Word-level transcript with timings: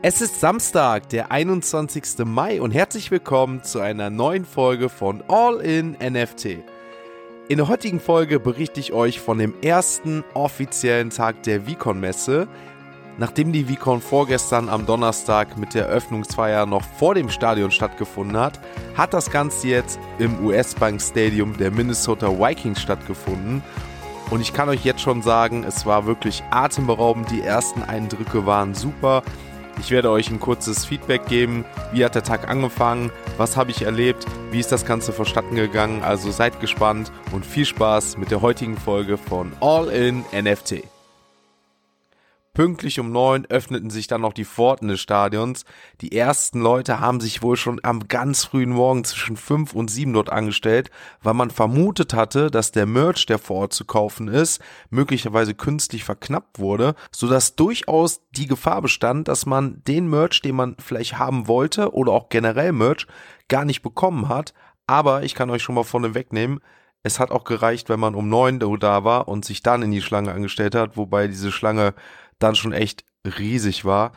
Es 0.00 0.20
ist 0.20 0.38
Samstag, 0.38 1.08
der 1.08 1.32
21. 1.32 2.24
Mai 2.24 2.62
und 2.62 2.70
herzlich 2.70 3.10
willkommen 3.10 3.64
zu 3.64 3.80
einer 3.80 4.10
neuen 4.10 4.44
Folge 4.44 4.88
von 4.88 5.24
All 5.26 5.56
in 5.56 5.96
NFT. 6.00 6.58
In 7.48 7.56
der 7.56 7.66
heutigen 7.66 7.98
Folge 7.98 8.38
berichte 8.38 8.78
ich 8.78 8.92
euch 8.92 9.18
von 9.18 9.38
dem 9.38 9.54
ersten 9.60 10.22
offiziellen 10.34 11.10
Tag 11.10 11.42
der 11.42 11.66
Vicon-Messe. 11.66 12.46
Nachdem 13.18 13.52
die 13.52 13.68
Vicon 13.68 14.00
vorgestern 14.00 14.68
am 14.68 14.86
Donnerstag 14.86 15.58
mit 15.58 15.74
der 15.74 15.86
Eröffnungsfeier 15.86 16.64
noch 16.64 16.84
vor 16.84 17.16
dem 17.16 17.28
Stadion 17.28 17.72
stattgefunden 17.72 18.36
hat, 18.36 18.60
hat 18.96 19.12
das 19.12 19.32
Ganze 19.32 19.66
jetzt 19.66 19.98
im 20.20 20.46
US-Bank 20.46 21.02
Stadium 21.02 21.56
der 21.56 21.72
Minnesota 21.72 22.28
Vikings 22.28 22.80
stattgefunden. 22.80 23.64
Und 24.30 24.42
ich 24.42 24.52
kann 24.52 24.68
euch 24.68 24.84
jetzt 24.84 25.00
schon 25.00 25.22
sagen, 25.22 25.64
es 25.64 25.86
war 25.86 26.06
wirklich 26.06 26.44
atemberaubend. 26.50 27.30
Die 27.32 27.40
ersten 27.40 27.82
Eindrücke 27.82 28.46
waren 28.46 28.74
super. 28.74 29.24
Ich 29.80 29.90
werde 29.90 30.10
euch 30.10 30.30
ein 30.30 30.40
kurzes 30.40 30.84
Feedback 30.84 31.26
geben. 31.26 31.64
Wie 31.92 32.04
hat 32.04 32.14
der 32.14 32.22
Tag 32.22 32.48
angefangen? 32.48 33.10
Was 33.36 33.56
habe 33.56 33.70
ich 33.70 33.82
erlebt? 33.82 34.26
Wie 34.50 34.60
ist 34.60 34.72
das 34.72 34.84
Ganze 34.84 35.12
vonstatten 35.12 35.54
gegangen? 35.54 36.02
Also 36.02 36.30
seid 36.30 36.60
gespannt 36.60 37.12
und 37.32 37.46
viel 37.46 37.64
Spaß 37.64 38.18
mit 38.18 38.30
der 38.30 38.42
heutigen 38.42 38.76
Folge 38.76 39.16
von 39.16 39.52
All 39.60 39.88
in 39.88 40.24
NFT. 40.32 40.97
Pünktlich 42.58 42.98
um 42.98 43.12
neun 43.12 43.46
öffneten 43.46 43.88
sich 43.88 44.08
dann 44.08 44.22
noch 44.22 44.32
die 44.32 44.44
Pforten 44.44 44.88
des 44.88 45.00
Stadions. 45.00 45.64
Die 46.00 46.10
ersten 46.10 46.60
Leute 46.60 46.98
haben 46.98 47.20
sich 47.20 47.40
wohl 47.40 47.56
schon 47.56 47.78
am 47.84 48.08
ganz 48.08 48.46
frühen 48.46 48.70
Morgen 48.70 49.04
zwischen 49.04 49.36
fünf 49.36 49.74
und 49.74 49.92
sieben 49.92 50.12
dort 50.12 50.28
angestellt, 50.28 50.90
weil 51.22 51.34
man 51.34 51.52
vermutet 51.52 52.14
hatte, 52.14 52.50
dass 52.50 52.72
der 52.72 52.84
Merch, 52.84 53.26
der 53.26 53.38
vor 53.38 53.58
Ort 53.58 53.74
zu 53.74 53.84
kaufen 53.84 54.26
ist, 54.26 54.60
möglicherweise 54.90 55.54
künstlich 55.54 56.02
verknappt 56.02 56.58
wurde, 56.58 56.96
sodass 57.12 57.54
durchaus 57.54 58.22
die 58.32 58.48
Gefahr 58.48 58.82
bestand, 58.82 59.28
dass 59.28 59.46
man 59.46 59.80
den 59.86 60.10
Merch, 60.10 60.42
den 60.42 60.56
man 60.56 60.74
vielleicht 60.80 61.16
haben 61.16 61.46
wollte 61.46 61.94
oder 61.94 62.10
auch 62.10 62.28
generell 62.28 62.72
Merch, 62.72 63.06
gar 63.46 63.64
nicht 63.64 63.82
bekommen 63.82 64.28
hat. 64.28 64.52
Aber 64.88 65.22
ich 65.22 65.36
kann 65.36 65.50
euch 65.50 65.62
schon 65.62 65.76
mal 65.76 65.84
vorne 65.84 66.16
wegnehmen, 66.16 66.58
es 67.04 67.20
hat 67.20 67.30
auch 67.30 67.44
gereicht, 67.44 67.88
wenn 67.88 68.00
man 68.00 68.16
um 68.16 68.28
neun 68.28 68.58
da 68.58 69.04
war 69.04 69.28
und 69.28 69.44
sich 69.44 69.62
dann 69.62 69.82
in 69.82 69.92
die 69.92 70.02
Schlange 70.02 70.32
angestellt 70.32 70.74
hat, 70.74 70.96
wobei 70.96 71.28
diese 71.28 71.52
Schlange 71.52 71.94
dann 72.38 72.54
schon 72.54 72.72
echt 72.72 73.04
riesig 73.24 73.84
war. 73.84 74.12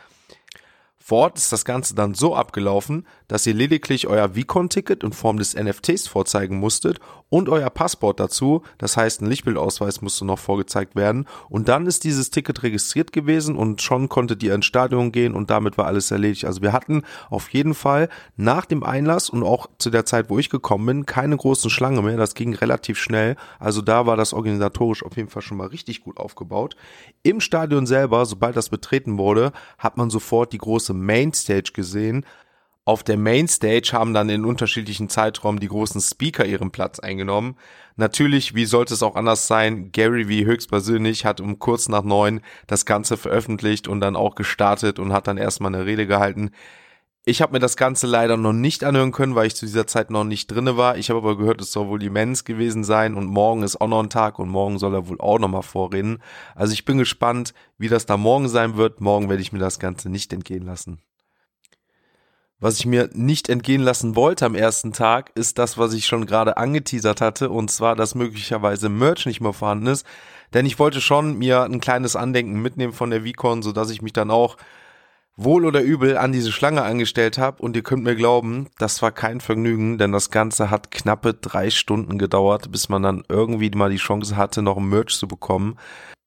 Vor 0.98 1.22
Ort 1.22 1.38
ist 1.38 1.52
das 1.52 1.64
Ganze 1.64 1.94
dann 1.94 2.14
so 2.14 2.36
abgelaufen, 2.36 3.06
dass 3.26 3.46
ihr 3.46 3.54
lediglich 3.54 4.06
euer 4.06 4.36
Vicon-Ticket 4.36 5.02
in 5.02 5.12
Form 5.12 5.36
des 5.36 5.54
NFTs 5.54 6.06
vorzeigen 6.06 6.58
musstet 6.58 7.00
und 7.32 7.48
euer 7.48 7.70
Passport 7.70 8.20
dazu. 8.20 8.62
Das 8.76 8.98
heißt, 8.98 9.22
ein 9.22 9.26
Lichtbildausweis 9.26 10.02
musste 10.02 10.26
noch 10.26 10.38
vorgezeigt 10.38 10.94
werden. 10.96 11.26
Und 11.48 11.66
dann 11.66 11.86
ist 11.86 12.04
dieses 12.04 12.28
Ticket 12.30 12.62
registriert 12.62 13.10
gewesen 13.10 13.56
und 13.56 13.80
schon 13.80 14.10
konntet 14.10 14.42
ihr 14.42 14.54
ins 14.54 14.66
Stadion 14.66 15.12
gehen 15.12 15.32
und 15.32 15.48
damit 15.48 15.78
war 15.78 15.86
alles 15.86 16.10
erledigt. 16.10 16.44
Also 16.44 16.60
wir 16.60 16.74
hatten 16.74 17.04
auf 17.30 17.48
jeden 17.48 17.72
Fall 17.72 18.10
nach 18.36 18.66
dem 18.66 18.84
Einlass 18.84 19.30
und 19.30 19.44
auch 19.44 19.70
zu 19.78 19.88
der 19.88 20.04
Zeit, 20.04 20.28
wo 20.28 20.38
ich 20.38 20.50
gekommen 20.50 20.84
bin, 20.84 21.06
keine 21.06 21.38
großen 21.38 21.70
Schlange 21.70 22.02
mehr. 22.02 22.18
Das 22.18 22.34
ging 22.34 22.54
relativ 22.54 22.98
schnell. 22.98 23.36
Also 23.58 23.80
da 23.80 24.04
war 24.04 24.18
das 24.18 24.34
organisatorisch 24.34 25.02
auf 25.02 25.16
jeden 25.16 25.30
Fall 25.30 25.40
schon 25.40 25.56
mal 25.56 25.68
richtig 25.68 26.02
gut 26.02 26.18
aufgebaut. 26.18 26.76
Im 27.22 27.40
Stadion 27.40 27.86
selber, 27.86 28.26
sobald 28.26 28.56
das 28.56 28.68
betreten 28.68 29.16
wurde, 29.16 29.52
hat 29.78 29.96
man 29.96 30.10
sofort 30.10 30.52
die 30.52 30.58
große 30.58 30.92
Mainstage 30.92 31.70
gesehen. 31.72 32.26
Auf 32.84 33.04
der 33.04 33.16
Mainstage 33.16 33.90
haben 33.92 34.12
dann 34.12 34.28
in 34.28 34.44
unterschiedlichen 34.44 35.08
Zeitraum 35.08 35.60
die 35.60 35.68
großen 35.68 36.00
Speaker 36.00 36.44
ihren 36.44 36.72
Platz 36.72 36.98
eingenommen. 36.98 37.56
Natürlich, 37.94 38.56
wie 38.56 38.64
sollte 38.64 38.94
es 38.94 39.04
auch 39.04 39.14
anders 39.14 39.46
sein, 39.46 39.92
Gary 39.92 40.24
V 40.24 40.46
höchstpersönlich 40.46 41.24
hat 41.24 41.40
um 41.40 41.60
kurz 41.60 41.88
nach 41.88 42.02
neun 42.02 42.40
das 42.66 42.84
Ganze 42.84 43.16
veröffentlicht 43.16 43.86
und 43.86 44.00
dann 44.00 44.16
auch 44.16 44.34
gestartet 44.34 44.98
und 44.98 45.12
hat 45.12 45.28
dann 45.28 45.38
erstmal 45.38 45.72
eine 45.72 45.86
Rede 45.86 46.08
gehalten. 46.08 46.50
Ich 47.24 47.40
habe 47.40 47.52
mir 47.52 47.60
das 47.60 47.76
Ganze 47.76 48.08
leider 48.08 48.36
noch 48.36 48.52
nicht 48.52 48.82
anhören 48.82 49.12
können, 49.12 49.36
weil 49.36 49.46
ich 49.46 49.54
zu 49.54 49.64
dieser 49.64 49.86
Zeit 49.86 50.10
noch 50.10 50.24
nicht 50.24 50.48
drinne 50.48 50.76
war. 50.76 50.96
Ich 50.96 51.08
habe 51.08 51.20
aber 51.20 51.38
gehört, 51.38 51.60
es 51.60 51.70
soll 51.70 51.86
wohl 51.86 52.02
immens 52.02 52.42
gewesen 52.44 52.82
sein 52.82 53.14
und 53.14 53.26
morgen 53.26 53.62
ist 53.62 53.80
auch 53.80 53.86
noch 53.86 54.02
ein 54.02 54.10
Tag 54.10 54.40
und 54.40 54.48
morgen 54.48 54.80
soll 54.80 54.94
er 54.94 55.06
wohl 55.06 55.20
auch 55.20 55.38
nochmal 55.38 55.62
vorreden. 55.62 56.18
Also 56.56 56.72
ich 56.72 56.84
bin 56.84 56.98
gespannt, 56.98 57.54
wie 57.78 57.88
das 57.88 58.06
da 58.06 58.16
morgen 58.16 58.48
sein 58.48 58.76
wird. 58.76 59.00
Morgen 59.00 59.28
werde 59.28 59.40
ich 59.42 59.52
mir 59.52 59.60
das 59.60 59.78
Ganze 59.78 60.10
nicht 60.10 60.32
entgehen 60.32 60.64
lassen. 60.64 60.98
Was 62.62 62.78
ich 62.78 62.86
mir 62.86 63.10
nicht 63.12 63.48
entgehen 63.48 63.82
lassen 63.82 64.14
wollte 64.14 64.46
am 64.46 64.54
ersten 64.54 64.92
Tag, 64.92 65.32
ist 65.34 65.58
das, 65.58 65.78
was 65.78 65.94
ich 65.94 66.06
schon 66.06 66.26
gerade 66.26 66.58
angeteasert 66.58 67.20
hatte, 67.20 67.50
und 67.50 67.72
zwar, 67.72 67.96
dass 67.96 68.14
möglicherweise 68.14 68.88
Merch 68.88 69.26
nicht 69.26 69.40
mehr 69.40 69.52
vorhanden 69.52 69.88
ist. 69.88 70.06
Denn 70.54 70.64
ich 70.64 70.78
wollte 70.78 71.00
schon 71.00 71.36
mir 71.38 71.64
ein 71.64 71.80
kleines 71.80 72.14
Andenken 72.14 72.62
mitnehmen 72.62 72.92
von 72.92 73.10
der 73.10 73.22
VCon, 73.22 73.64
sodass 73.64 73.90
ich 73.90 74.00
mich 74.00 74.12
dann 74.12 74.30
auch 74.30 74.58
wohl 75.34 75.66
oder 75.66 75.82
übel 75.82 76.16
an 76.16 76.30
diese 76.30 76.52
Schlange 76.52 76.82
angestellt 76.82 77.36
habe 77.36 77.60
und 77.60 77.74
ihr 77.74 77.82
könnt 77.82 78.04
mir 78.04 78.14
glauben, 78.14 78.68
das 78.78 79.02
war 79.02 79.10
kein 79.10 79.40
Vergnügen, 79.40 79.98
denn 79.98 80.12
das 80.12 80.30
Ganze 80.30 80.70
hat 80.70 80.92
knappe 80.92 81.34
drei 81.34 81.68
Stunden 81.68 82.16
gedauert, 82.16 82.70
bis 82.70 82.88
man 82.88 83.02
dann 83.02 83.24
irgendwie 83.28 83.70
mal 83.70 83.90
die 83.90 83.96
Chance 83.96 84.36
hatte, 84.36 84.62
noch 84.62 84.78
Merch 84.78 85.18
zu 85.18 85.26
bekommen. 85.26 85.78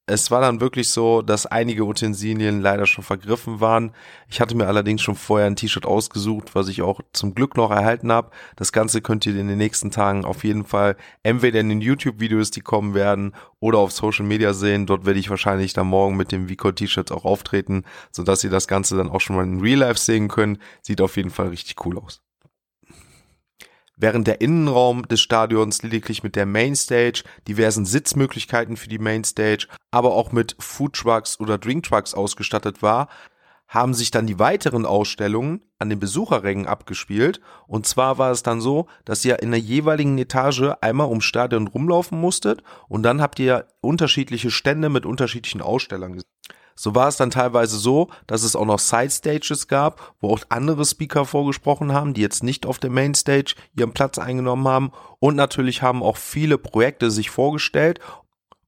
Es 0.08 0.30
war 0.30 0.40
dann 0.40 0.62
wirklich 0.62 0.90
so, 0.90 1.24
dass 1.24 1.48
einige 1.48 1.84
Utensilien 1.84 2.62
leider 2.62 2.86
schon 2.86 3.04
vergriffen 3.04 3.60
waren. 3.60 3.92
Ich 4.30 4.40
hatte 4.40 4.56
mir 4.56 4.68
allerdings 4.68 5.02
schon 5.02 5.16
vorher 5.16 5.48
ein 5.48 5.56
T-Shirt 5.56 5.88
ausgesucht, 5.88 6.54
was 6.54 6.68
ich 6.68 6.84
auch 6.84 7.02
zum 7.12 7.34
Glück 7.34 7.58
noch 7.58 7.72
erhalten 7.72 8.12
habe. 8.12 8.30
Das 8.56 8.72
Ganze 8.72 9.02
könnt 9.02 9.26
ihr 9.26 9.36
in 9.36 9.48
den 9.48 9.58
nächsten 9.58 9.90
Tagen 9.90 10.24
auf 10.24 10.44
jeden 10.44 10.64
Fall 10.64 10.96
entweder 11.24 11.60
in 11.60 11.70
den 11.70 11.82
YouTube-Videos, 11.82 12.52
die 12.52 12.62
kommen 12.62 12.94
werden, 12.94 13.34
oder 13.60 13.80
auf 13.80 13.92
Social 13.92 14.28
Media 14.28 14.54
sehen. 14.54 14.86
Dort 14.86 15.08
werde 15.08 15.20
ich 15.20 15.32
wahrscheinlich 15.32 15.74
dann 15.74 15.88
morgen 15.88 16.18
mit 16.18 16.32
dem 16.32 16.50
Vico-T-Shirt 16.50 17.12
auch 17.12 17.26
auftreten, 17.26 17.84
sodass 18.12 18.44
ihr 18.44 18.52
das 18.52 18.68
Ganze 18.68 18.96
dann 18.98 19.10
auch 19.10 19.22
schon 19.22 19.36
mal 19.36 19.44
in 19.44 19.60
Real 19.60 19.80
Life 19.80 20.00
sehen 20.00 20.28
könnt. 20.28 20.60
Sieht 20.84 21.02
auf 21.02 21.18
jeden 21.18 21.32
Fall 21.32 21.48
richtig 21.48 21.84
cool 21.84 21.98
aus 21.98 22.22
während 23.98 24.28
der 24.28 24.42
Innenraum 24.42 25.08
des 25.08 25.22
Stadions 25.22 25.84
lediglich 25.84 26.24
mit 26.24 26.36
der 26.36 26.46
Mainstage, 26.46 27.24
diversen 27.48 27.86
Sitzmöglichkeiten 27.86 28.78
für 28.78 28.90
die 28.90 29.00
Mainstage, 29.00 29.68
aber 29.92 30.14
auch 30.14 30.32
mit 30.32 30.56
Foodtrucks 30.60 31.40
oder 31.40 31.58
Drinktrucks 31.58 32.14
ausgestattet 32.14 32.82
war, 32.82 33.08
haben 33.68 33.94
sich 33.94 34.12
dann 34.12 34.28
die 34.28 34.40
weiteren 34.40 34.86
Ausstellungen 34.86 35.62
an 35.80 35.90
den 35.90 36.00
Besucherrängen 36.00 36.68
abgespielt. 36.68 37.42
Und 37.68 37.86
zwar 37.86 38.18
war 38.18 38.32
es 38.32 38.44
dann 38.44 38.62
so, 38.62 38.88
dass 39.06 39.26
ihr 39.26 39.42
in 39.42 39.52
der 39.52 39.60
jeweiligen 39.60 40.18
Etage 40.18 40.74
einmal 40.82 41.08
ums 41.08 41.26
Stadion 41.26 41.68
rumlaufen 41.68 42.20
musstet 42.20 42.64
und 42.88 43.04
dann 43.04 43.22
habt 43.22 43.40
ihr 43.40 43.68
unterschiedliche 43.82 44.52
Stände 44.52 44.90
mit 44.90 45.06
unterschiedlichen 45.06 45.62
Ausstellern 45.62 46.14
gesehen. 46.14 46.30
So 46.78 46.94
war 46.94 47.08
es 47.08 47.16
dann 47.16 47.32
teilweise 47.32 47.78
so, 47.78 48.10
dass 48.28 48.44
es 48.44 48.56
auch 48.56 48.66
noch 48.66 48.80
Side 48.80 49.10
Stages 49.10 49.68
gab, 49.70 50.14
wo 50.20 50.34
auch 50.34 50.42
andere 50.50 50.86
Speaker 50.86 51.26
vorgesprochen 51.26 51.94
haben, 51.94 52.14
die 52.14 52.22
jetzt 52.22 52.44
nicht 52.44 52.66
auf 52.66 52.80
der 52.80 52.90
Mainstage 52.90 53.56
ihren 53.76 53.94
Platz 53.94 54.18
eingenommen 54.18 54.68
haben. 54.68 54.92
Und 55.20 55.36
natürlich 55.36 55.82
haben 55.82 56.04
auch 56.04 56.18
viele 56.18 56.58
Projekte 56.58 57.12
sich 57.12 57.30
vorgestellt 57.30 58.00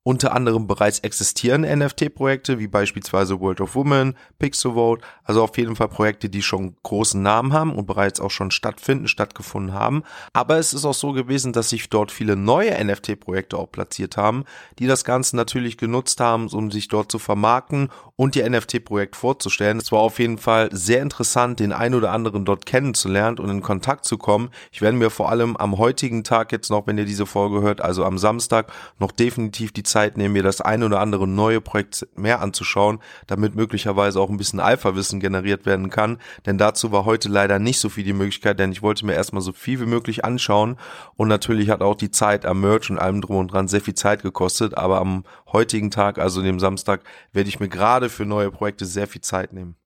unter 0.08 0.34
anderem 0.34 0.68
bereits 0.68 1.00
existierende 1.00 1.76
NFT-Projekte, 1.76 2.60
wie 2.60 2.68
beispielsweise 2.68 3.42
World 3.42 3.60
of 3.60 3.76
Women, 3.76 4.16
Pixelvote, 4.40 5.06
also 5.26 5.44
auf 5.44 5.58
jeden 5.58 5.76
Fall 5.76 5.90
Projekte, 5.90 6.30
die 6.30 6.42
schon 6.42 6.78
großen 6.84 7.22
Namen 7.22 7.52
haben 7.52 7.76
und 7.76 7.88
bereits 7.88 8.22
auch 8.22 8.32
schon 8.32 8.50
stattfinden, 8.50 9.10
stattgefunden 9.10 9.74
haben. 9.74 10.04
Aber 10.32 10.60
es 10.60 10.74
ist 10.74 10.86
auch 10.86 10.94
so 10.94 11.12
gewesen, 11.12 11.52
dass 11.52 11.72
sich 11.72 11.90
dort 11.90 12.12
viele 12.12 12.38
neue 12.38 12.72
NFT-Projekte 12.82 13.58
auch 13.58 13.70
platziert 13.70 14.16
haben, 14.16 14.46
die 14.80 14.88
das 14.88 15.04
Ganze 15.04 15.36
natürlich 15.36 15.76
genutzt 15.76 16.22
haben, 16.22 16.48
um 16.48 16.72
sich 16.72 16.88
dort 16.88 17.12
zu 17.12 17.20
vermarkten 17.20 17.90
und 18.16 18.38
ihr 18.38 18.50
NFT-Projekt 18.50 19.18
vorzustellen. 19.18 19.78
Es 19.78 19.92
war 19.92 20.00
auf 20.00 20.20
jeden 20.20 20.38
Fall 20.38 20.70
sehr 20.72 21.02
interessant, 21.02 21.60
den 21.60 21.74
einen 21.74 21.96
oder 21.96 22.14
anderen 22.14 22.46
dort 22.46 22.66
kennenzulernen 22.66 23.40
und 23.40 23.50
in 23.50 23.62
Kontakt 23.62 24.06
zu 24.06 24.18
kommen. 24.18 24.52
Ich 24.72 24.82
werde 24.82 24.96
mir 24.96 25.10
vor 25.10 25.30
allem 25.30 25.58
am 25.58 25.78
heutigen 25.78 26.24
Tag 26.24 26.54
jetzt 26.54 26.70
noch, 26.70 26.88
wenn 26.88 26.98
ihr 26.98 27.04
diese 27.04 27.26
Folge 27.26 27.60
hört, 27.60 27.82
also 27.82 28.06
am 28.06 28.18
Samstag, 28.18 28.72
noch 29.00 29.12
definitiv 29.12 29.74
die 29.74 29.84
Zeit 29.84 29.97
Zeit 29.98 30.16
nehmen, 30.16 30.34
mir 30.34 30.44
das 30.44 30.62
ein 30.62 30.84
oder 30.84 31.00
andere 31.00 31.28
neue 31.28 31.60
Projekt 31.60 32.08
mehr 32.16 32.40
anzuschauen, 32.40 33.00
damit 33.26 33.56
möglicherweise 33.56 34.22
auch 34.22 34.30
ein 34.30 34.38
bisschen 34.38 34.60
Alpha-Wissen 34.60 35.20
generiert 35.20 35.66
werden 35.66 35.90
kann. 35.90 36.20
Denn 36.46 36.60
dazu 36.60 36.92
war 36.92 37.06
heute 37.06 37.30
leider 37.30 37.58
nicht 37.58 37.80
so 37.80 37.90
viel 37.90 38.04
die 38.04 38.14
Möglichkeit, 38.14 38.60
denn 38.60 38.72
ich 38.72 38.84
wollte 38.84 39.08
mir 39.08 39.16
erstmal 39.16 39.42
so 39.42 39.54
viel 39.54 39.80
wie 39.80 39.88
möglich 39.88 40.24
anschauen. 40.24 40.78
Und 41.16 41.30
natürlich 41.30 41.72
hat 41.72 41.82
auch 41.82 41.96
die 41.96 42.12
Zeit 42.12 42.46
am 42.46 42.62
Merch 42.62 42.92
und 42.92 43.00
allem 43.00 43.22
drum 43.22 43.38
und 43.38 43.52
dran 43.52 43.68
sehr 43.68 43.82
viel 43.82 43.96
Zeit 43.96 44.22
gekostet. 44.22 44.78
Aber 44.78 45.00
am 45.00 45.24
heutigen 45.52 45.90
Tag, 45.90 46.20
also 46.20 46.44
dem 46.44 46.60
Samstag, 46.60 47.02
werde 47.34 47.50
ich 47.50 47.60
mir 47.60 47.70
gerade 47.70 48.10
für 48.10 48.26
neue 48.26 48.52
Projekte 48.52 48.86
sehr 48.86 49.08
viel 49.08 49.22
Zeit 49.22 49.52
nehmen. 49.52 49.78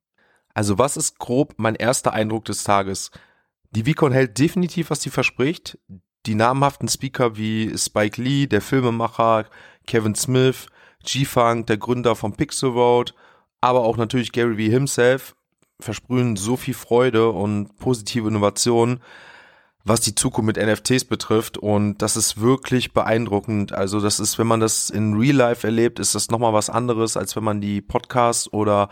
Also 0.52 0.76
was 0.76 0.98
ist 0.98 1.18
grob 1.20 1.54
mein 1.56 1.74
erster 1.74 2.12
Eindruck 2.12 2.44
des 2.44 2.64
Tages? 2.64 3.12
Die 3.70 3.86
Vicon 3.86 4.12
hält 4.12 4.38
definitiv, 4.38 4.90
was 4.90 5.00
sie 5.00 5.08
verspricht. 5.08 5.78
Die 6.26 6.34
namhaften 6.34 6.88
Speaker 6.88 7.36
wie 7.36 7.76
Spike 7.76 8.20
Lee, 8.22 8.46
der 8.46 8.60
Filmemacher, 8.60 9.46
Kevin 9.86 10.14
Smith, 10.14 10.66
G-Funk, 11.04 11.66
der 11.66 11.78
Gründer 11.78 12.14
von 12.14 12.34
Pixel 12.34 12.70
Road, 12.70 13.14
aber 13.60 13.80
auch 13.82 13.96
natürlich 13.96 14.32
Gary 14.32 14.56
Vee 14.56 14.70
himself 14.70 15.34
versprühen 15.82 16.36
so 16.36 16.56
viel 16.56 16.74
Freude 16.74 17.30
und 17.30 17.76
positive 17.76 18.28
Innovationen, 18.28 19.00
was 19.84 20.00
die 20.00 20.14
Zukunft 20.14 20.56
mit 20.56 20.64
NFTs 20.64 21.04
betrifft. 21.04 21.58
Und 21.58 21.98
das 21.98 22.16
ist 22.16 22.40
wirklich 22.40 22.92
beeindruckend. 22.92 23.72
Also 23.72 24.00
das 24.00 24.20
ist, 24.20 24.38
wenn 24.38 24.46
man 24.46 24.60
das 24.60 24.90
in 24.90 25.14
Real 25.14 25.36
Life 25.36 25.66
erlebt, 25.66 25.98
ist 25.98 26.14
das 26.14 26.30
nochmal 26.30 26.52
was 26.52 26.70
anderes, 26.70 27.16
als 27.16 27.36
wenn 27.36 27.44
man 27.44 27.60
die 27.60 27.80
Podcasts 27.80 28.52
oder 28.52 28.88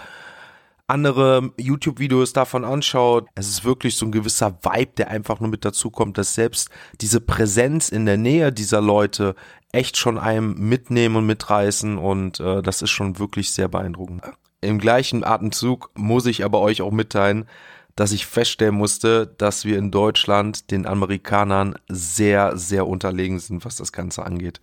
andere 0.90 1.52
YouTube-Videos 1.56 2.32
davon 2.32 2.64
anschaut, 2.64 3.28
es 3.34 3.48
ist 3.48 3.64
wirklich 3.64 3.96
so 3.96 4.06
ein 4.06 4.12
gewisser 4.12 4.58
Vibe, 4.62 4.92
der 4.98 5.08
einfach 5.08 5.40
nur 5.40 5.48
mit 5.48 5.64
dazu 5.64 5.90
kommt, 5.90 6.18
dass 6.18 6.34
selbst 6.34 6.68
diese 7.00 7.20
Präsenz 7.20 7.88
in 7.88 8.06
der 8.06 8.16
Nähe 8.16 8.52
dieser 8.52 8.80
Leute 8.80 9.34
echt 9.72 9.96
schon 9.96 10.18
einem 10.18 10.54
mitnehmen 10.54 11.16
und 11.16 11.26
mitreißen 11.26 11.96
und 11.96 12.40
äh, 12.40 12.62
das 12.62 12.82
ist 12.82 12.90
schon 12.90 13.18
wirklich 13.18 13.52
sehr 13.52 13.68
beeindruckend. 13.68 14.22
Im 14.60 14.78
gleichen 14.78 15.24
Atemzug 15.24 15.90
muss 15.94 16.26
ich 16.26 16.44
aber 16.44 16.60
euch 16.60 16.82
auch 16.82 16.90
mitteilen, 16.90 17.46
dass 17.96 18.12
ich 18.12 18.26
feststellen 18.26 18.74
musste, 18.74 19.26
dass 19.38 19.64
wir 19.64 19.78
in 19.78 19.90
Deutschland 19.90 20.70
den 20.70 20.86
Amerikanern 20.86 21.74
sehr, 21.88 22.56
sehr 22.56 22.86
unterlegen 22.86 23.38
sind, 23.38 23.64
was 23.64 23.76
das 23.76 23.92
Ganze 23.92 24.24
angeht. 24.24 24.60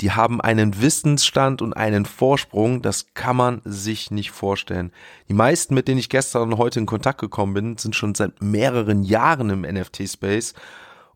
Die 0.00 0.10
haben 0.10 0.40
einen 0.40 0.80
Wissensstand 0.80 1.62
und 1.62 1.72
einen 1.72 2.04
Vorsprung, 2.04 2.82
das 2.82 3.14
kann 3.14 3.36
man 3.36 3.60
sich 3.64 4.10
nicht 4.10 4.32
vorstellen. 4.32 4.92
Die 5.28 5.34
meisten, 5.34 5.74
mit 5.74 5.86
denen 5.86 6.00
ich 6.00 6.08
gestern 6.08 6.52
und 6.52 6.58
heute 6.58 6.80
in 6.80 6.86
Kontakt 6.86 7.20
gekommen 7.20 7.54
bin, 7.54 7.78
sind 7.78 7.94
schon 7.94 8.14
seit 8.14 8.42
mehreren 8.42 9.04
Jahren 9.04 9.50
im 9.50 9.62
NFT-Space. 9.62 10.54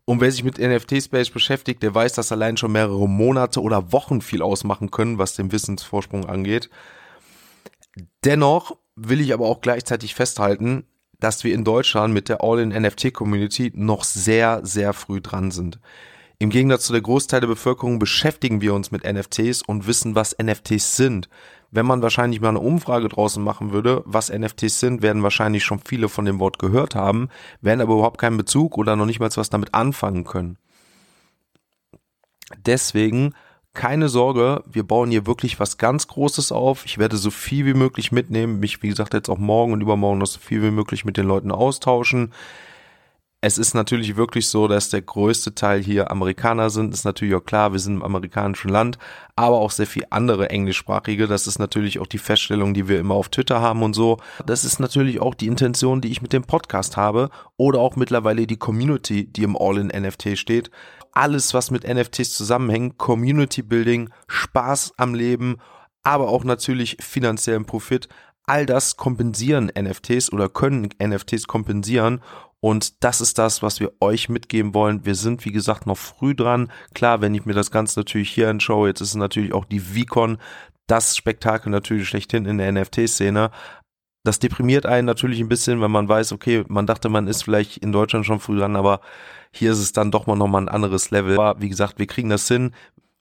Und 0.05 0.21
wer 0.21 0.31
sich 0.31 0.43
mit 0.43 0.57
NFT-Space 0.57 1.29
beschäftigt, 1.29 1.83
der 1.83 1.93
weiß, 1.93 2.13
dass 2.13 2.31
allein 2.31 2.57
schon 2.57 2.71
mehrere 2.71 3.07
Monate 3.07 3.61
oder 3.61 3.91
Wochen 3.91 4.21
viel 4.21 4.41
ausmachen 4.41 4.91
können, 4.91 5.17
was 5.17 5.35
den 5.35 5.51
Wissensvorsprung 5.51 6.25
angeht. 6.25 6.69
Dennoch 8.23 8.77
will 8.95 9.21
ich 9.21 9.33
aber 9.33 9.45
auch 9.45 9.61
gleichzeitig 9.61 10.15
festhalten, 10.15 10.85
dass 11.19 11.43
wir 11.43 11.53
in 11.53 11.65
Deutschland 11.65 12.13
mit 12.13 12.29
der 12.29 12.43
All-in-NFT-Community 12.43 13.73
noch 13.75 14.03
sehr, 14.03 14.61
sehr 14.63 14.93
früh 14.93 15.21
dran 15.21 15.51
sind. 15.51 15.79
Im 16.41 16.51
Gegensatz 16.51 16.85
zu 16.85 16.93
der 16.93 17.01
Großteil 17.01 17.41
der 17.41 17.47
Bevölkerung 17.47 17.99
beschäftigen 17.99 18.61
wir 18.61 18.73
uns 18.73 18.91
mit 18.91 19.03
NFTs 19.03 19.61
und 19.61 19.87
wissen, 19.87 20.15
was 20.15 20.37
NFTs 20.41 20.95
sind. 20.95 21.27
Wenn 21.69 21.85
man 21.85 22.01
wahrscheinlich 22.01 22.39
mal 22.39 22.47
eine 22.47 22.61
Umfrage 22.61 23.09
draußen 23.09 23.43
machen 23.43 23.73
würde, 23.73 24.03
was 24.05 24.31
NFTs 24.31 24.79
sind, 24.79 25.01
werden 25.01 25.21
wahrscheinlich 25.21 25.65
schon 25.65 25.81
viele 25.85 26.07
von 26.07 26.23
dem 26.23 26.39
Wort 26.39 26.57
gehört 26.57 26.95
haben, 26.95 27.27
werden 27.59 27.81
aber 27.81 27.95
überhaupt 27.95 28.21
keinen 28.21 28.37
Bezug 28.37 28.77
oder 28.77 28.95
noch 28.95 29.05
nicht 29.05 29.19
mal 29.19 29.29
was 29.35 29.49
damit 29.49 29.73
anfangen 29.73 30.23
können. 30.23 30.57
Deswegen 32.65 33.35
keine 33.73 34.07
Sorge, 34.07 34.63
wir 34.65 34.83
bauen 34.83 35.11
hier 35.11 35.27
wirklich 35.27 35.59
was 35.59 35.77
ganz 35.77 36.07
Großes 36.07 36.53
auf. 36.53 36.85
Ich 36.85 36.97
werde 36.97 37.17
so 37.17 37.31
viel 37.31 37.65
wie 37.65 37.73
möglich 37.73 38.13
mitnehmen, 38.13 38.59
mich 38.59 38.81
wie 38.81 38.89
gesagt 38.89 39.13
jetzt 39.13 39.29
auch 39.29 39.37
morgen 39.37 39.73
und 39.73 39.81
übermorgen 39.81 40.19
noch 40.19 40.27
so 40.27 40.39
viel 40.39 40.63
wie 40.63 40.71
möglich 40.71 41.03
mit 41.03 41.17
den 41.17 41.27
Leuten 41.27 41.51
austauschen 41.51 42.31
es 43.41 43.57
ist 43.57 43.73
natürlich 43.73 44.17
wirklich 44.17 44.49
so, 44.49 44.67
dass 44.67 44.89
der 44.89 45.01
größte 45.01 45.55
Teil 45.55 45.81
hier 45.81 46.11
Amerikaner 46.11 46.69
sind. 46.69 46.93
Ist 46.93 47.05
natürlich 47.05 47.35
auch 47.35 47.45
klar, 47.45 47.71
wir 47.71 47.79
sind 47.79 47.95
im 47.95 48.03
amerikanischen 48.03 48.67
Land, 48.67 48.97
aber 49.37 49.59
auch 49.59 49.71
sehr 49.71 49.87
viel 49.87 50.05
andere 50.09 50.49
englischsprachige. 50.49 51.25
Das 51.25 51.47
ist 51.47 51.57
natürlich 51.57 51.99
auch 51.99 52.07
die 52.07 52.17
Feststellung, 52.17 52.73
die 52.73 52.89
wir 52.89 52.99
immer 52.99 53.15
auf 53.15 53.29
Twitter 53.29 53.61
haben 53.61 53.81
und 53.81 53.93
so. 53.93 54.17
Das 54.45 54.65
ist 54.65 54.79
natürlich 54.79 55.21
auch 55.21 55.35
die 55.35 55.47
Intention, 55.47 56.01
die 56.01 56.11
ich 56.11 56.21
mit 56.21 56.33
dem 56.33 56.43
Podcast 56.43 56.97
habe 56.97 57.29
oder 57.55 57.79
auch 57.79 57.95
mittlerweile 57.95 58.45
die 58.45 58.57
Community, 58.57 59.31
die 59.31 59.43
im 59.43 59.55
All-in-NFT 59.55 60.37
steht. 60.37 60.69
Alles, 61.13 61.53
was 61.53 61.71
mit 61.71 61.87
NFTs 61.87 62.33
zusammenhängt, 62.33 62.97
Community 62.97 63.61
Building, 63.61 64.09
Spaß 64.27 64.93
am 64.97 65.15
Leben, 65.15 65.59
aber 66.03 66.27
auch 66.27 66.43
natürlich 66.43 66.97
finanziellen 66.99 67.65
Profit. 67.65 68.09
All 68.45 68.65
das 68.65 68.97
kompensieren 68.97 69.71
NFTs 69.79 70.33
oder 70.33 70.49
können 70.49 70.89
NFTs 71.01 71.47
kompensieren 71.47 72.19
und 72.61 73.03
das 73.03 73.21
ist 73.21 73.37
das, 73.37 73.63
was 73.63 73.79
wir 73.79 73.93
euch 74.01 74.27
mitgeben 74.27 74.73
wollen. 74.73 75.05
Wir 75.05 75.15
sind, 75.15 75.45
wie 75.45 75.51
gesagt, 75.51 75.85
noch 75.87 75.97
früh 75.97 76.35
dran. 76.35 76.71
Klar, 76.93 77.21
wenn 77.21 77.33
ich 77.33 77.45
mir 77.45 77.53
das 77.53 77.71
Ganze 77.71 77.99
natürlich 77.99 78.29
hier 78.31 78.49
anschaue, 78.49 78.89
jetzt 78.89 79.01
ist 79.01 79.15
natürlich 79.15 79.53
auch 79.53 79.65
die 79.65 79.79
VCon, 79.79 80.37
das 80.87 81.15
Spektakel 81.15 81.69
natürlich 81.69 82.07
schlechthin 82.07 82.45
in 82.45 82.57
der 82.57 82.71
NFT-Szene. 82.71 83.51
Das 84.25 84.39
deprimiert 84.39 84.85
einen 84.85 85.05
natürlich 85.05 85.39
ein 85.39 85.47
bisschen, 85.47 85.81
wenn 85.81 85.91
man 85.91 86.09
weiß, 86.09 86.33
okay, 86.33 86.65
man 86.67 86.85
dachte, 86.85 87.07
man 87.07 87.27
ist 87.27 87.43
vielleicht 87.43 87.77
in 87.77 87.93
Deutschland 87.93 88.25
schon 88.25 88.41
früh 88.41 88.57
dran, 88.57 88.75
aber 88.75 88.99
hier 89.51 89.71
ist 89.71 89.79
es 89.79 89.93
dann 89.93 90.11
doch 90.11 90.27
mal 90.27 90.35
nochmal 90.35 90.63
ein 90.63 90.69
anderes 90.69 91.11
Level. 91.11 91.39
Aber 91.39 91.61
wie 91.61 91.69
gesagt, 91.69 91.99
wir 91.99 92.07
kriegen 92.07 92.29
das 92.29 92.47
hin. 92.47 92.73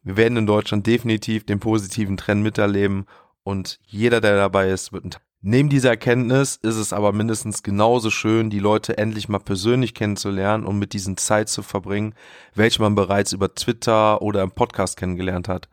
Wir 0.02 0.16
werden 0.16 0.36
in 0.36 0.46
Deutschland 0.46 0.86
definitiv 0.86 1.46
den 1.46 1.60
positiven 1.60 2.16
Trend 2.16 2.42
miterleben 2.42 3.06
und 3.44 3.78
jeder, 3.86 4.20
der 4.20 4.36
dabei 4.36 4.70
ist, 4.70 4.92
wird 4.92 5.04
ein 5.04 5.10
Neben 5.40 5.68
dieser 5.68 5.90
Erkenntnis 5.90 6.56
ist 6.56 6.74
es 6.74 6.92
aber 6.92 7.12
mindestens 7.12 7.62
genauso 7.62 8.10
schön, 8.10 8.50
die 8.50 8.58
Leute 8.58 8.98
endlich 8.98 9.28
mal 9.28 9.38
persönlich 9.38 9.94
kennenzulernen 9.94 10.66
und 10.66 10.80
mit 10.80 10.92
diesen 10.92 11.16
Zeit 11.16 11.48
zu 11.48 11.62
verbringen, 11.62 12.14
welche 12.56 12.82
man 12.82 12.96
bereits 12.96 13.32
über 13.32 13.54
Twitter 13.54 14.20
oder 14.20 14.42
im 14.42 14.50
Podcast 14.50 14.96
kennengelernt 14.96 15.46
hat. 15.46 15.68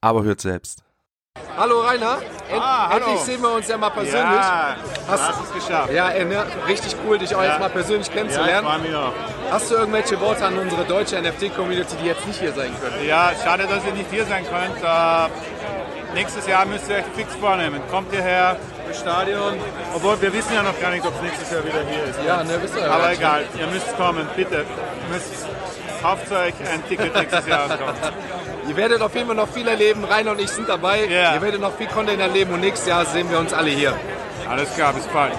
Aber 0.00 0.22
hört 0.22 0.40
selbst. 0.40 0.84
Hallo 1.56 1.80
Rainer, 1.80 2.18
End 2.48 2.60
ah, 2.62 2.90
hallo. 2.90 3.06
endlich 3.06 3.20
sehen 3.22 3.42
wir 3.42 3.52
uns 3.52 3.66
ja 3.66 3.76
mal 3.76 3.90
persönlich. 3.90 4.16
Ja, 4.20 4.76
hast, 5.08 5.28
hast 5.28 5.40
es 5.46 5.52
geschafft. 5.52 5.92
Ja, 5.92 6.10
ne, 6.10 6.46
richtig 6.68 6.94
cool, 7.04 7.18
dich 7.18 7.34
auch 7.34 7.42
ja. 7.42 7.50
jetzt 7.50 7.60
mal 7.60 7.70
persönlich 7.70 8.10
kennenzulernen. 8.12 8.66
Ja, 8.68 9.12
ich. 9.12 9.52
Hast 9.52 9.70
du 9.70 9.74
irgendwelche 9.74 10.20
Worte 10.20 10.46
an 10.46 10.56
unsere 10.58 10.84
deutsche 10.84 11.20
NFT-Community, 11.20 11.96
die 12.00 12.06
jetzt 12.06 12.24
nicht 12.24 12.38
hier 12.38 12.52
sein 12.52 12.70
können? 12.80 13.04
Ja, 13.04 13.32
schade, 13.42 13.66
dass 13.66 13.84
ihr 13.84 13.94
nicht 13.94 14.10
hier 14.12 14.24
sein 14.26 14.44
könnt. 14.44 14.80
Uh, 14.82 16.14
nächstes 16.14 16.46
Jahr 16.46 16.66
müsst 16.66 16.88
ihr 16.88 16.96
euch 16.96 17.04
fix 17.16 17.34
vornehmen. 17.34 17.80
Kommt 17.90 18.12
hierher, 18.12 18.56
Stadion. 18.94 19.54
Obwohl 19.94 20.20
wir 20.20 20.32
wissen 20.32 20.54
ja 20.54 20.62
noch 20.62 20.78
gar 20.80 20.90
nicht, 20.90 21.06
ob 21.06 21.14
es 21.14 21.22
nächstes 21.22 21.50
Jahr 21.50 21.64
wieder 21.64 21.84
hier 21.88 22.04
ist. 22.04 22.18
Ja, 22.26 22.44
ne, 22.44 22.58
wisst 22.62 22.76
ihr 22.76 22.82
ja. 22.82 22.90
Aber 22.90 23.12
egal, 23.12 23.44
ihr 23.58 23.66
müsst 23.68 23.96
kommen, 23.96 24.26
bitte. 24.36 24.64
Ihr 24.64 25.14
müsst, 25.14 25.46
kauft 26.02 26.30
euch 26.30 26.54
ein 26.72 26.86
Ticket 26.88 27.14
nächstes 27.14 27.46
Jahr 27.46 27.70
und 27.70 27.78
kommt. 27.78 27.98
Ihr 28.68 28.76
werdet 28.76 29.00
auf 29.00 29.14
jeden 29.14 29.26
Fall 29.26 29.36
noch 29.36 29.48
viel 29.48 29.66
erleben. 29.66 30.04
Rainer 30.04 30.32
und 30.32 30.40
ich 30.40 30.50
sind 30.50 30.68
dabei. 30.68 31.06
Yeah. 31.06 31.34
Ihr 31.34 31.42
werdet 31.42 31.60
noch 31.60 31.76
viel 31.76 31.86
Content 31.86 32.20
erleben 32.20 32.52
und 32.52 32.60
nächstes 32.60 32.88
Jahr 32.88 33.06
sehen 33.06 33.30
wir 33.30 33.38
uns 33.38 33.52
alle 33.52 33.70
hier. 33.70 33.98
Alles 34.48 34.72
klar, 34.74 34.92
bis 34.92 35.06
bald. 35.06 35.32